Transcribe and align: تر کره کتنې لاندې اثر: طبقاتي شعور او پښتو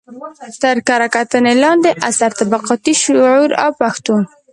تر 0.61 0.77
کره 0.87 1.07
کتنې 1.15 1.53
لاندې 1.63 1.89
اثر: 2.09 2.31
طبقاتي 2.39 2.93
شعور 3.03 3.49
او 3.63 3.69
پښتو 3.81 4.15